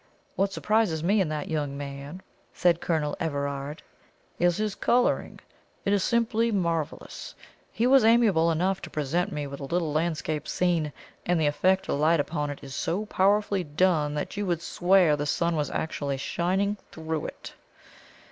"What 0.35 0.51
surprises 0.51 1.03
me 1.03 1.21
in 1.21 1.29
that 1.29 1.47
young 1.47 1.77
man," 1.77 2.23
said 2.55 2.81
Colonel 2.81 3.15
Everard, 3.19 3.83
"is 4.39 4.57
his 4.57 4.73
colouring. 4.73 5.39
It 5.85 5.93
is 5.93 6.03
simply 6.03 6.51
marvellous. 6.51 7.35
He 7.71 7.85
was 7.85 8.03
amiable 8.03 8.49
enough 8.49 8.81
to 8.81 8.89
present 8.89 9.31
me 9.31 9.45
with 9.45 9.59
a 9.59 9.65
little 9.65 9.93
landscape 9.93 10.47
scene; 10.47 10.91
and 11.23 11.39
the 11.39 11.45
effect 11.45 11.87
of 11.87 11.99
light 11.99 12.19
upon 12.19 12.49
it 12.49 12.63
is 12.63 12.73
so 12.73 13.05
powerfully 13.05 13.63
done 13.63 14.15
that 14.15 14.35
you 14.35 14.47
would 14.47 14.63
swear 14.63 15.15
the 15.15 15.27
sun 15.27 15.55
was 15.55 15.69
actually 15.69 16.17
shining 16.17 16.77
through 16.91 17.27
it." 17.27 17.53